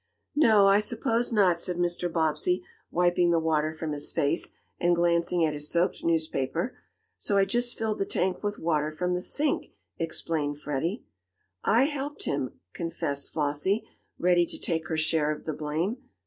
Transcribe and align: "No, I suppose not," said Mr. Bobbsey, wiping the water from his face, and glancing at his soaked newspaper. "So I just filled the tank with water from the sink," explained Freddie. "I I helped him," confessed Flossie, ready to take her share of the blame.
"No, 0.35 0.65
I 0.65 0.79
suppose 0.79 1.31
not," 1.31 1.59
said 1.59 1.77
Mr. 1.77 2.11
Bobbsey, 2.11 2.63
wiping 2.89 3.29
the 3.29 3.37
water 3.37 3.71
from 3.71 3.91
his 3.91 4.11
face, 4.11 4.49
and 4.79 4.95
glancing 4.95 5.45
at 5.45 5.53
his 5.53 5.69
soaked 5.69 6.03
newspaper. 6.03 6.75
"So 7.19 7.37
I 7.37 7.45
just 7.45 7.77
filled 7.77 7.99
the 7.99 8.05
tank 8.07 8.41
with 8.41 8.57
water 8.57 8.89
from 8.89 9.13
the 9.13 9.21
sink," 9.21 9.73
explained 9.99 10.57
Freddie. 10.59 11.05
"I 11.63 11.81
I 11.83 11.83
helped 11.83 12.23
him," 12.23 12.59
confessed 12.73 13.31
Flossie, 13.31 13.87
ready 14.17 14.47
to 14.47 14.57
take 14.57 14.87
her 14.87 14.97
share 14.97 15.31
of 15.31 15.45
the 15.45 15.53
blame. 15.53 15.97